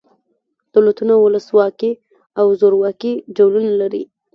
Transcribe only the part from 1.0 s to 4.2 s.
ولس واکي او زورواکي ډولونه لري.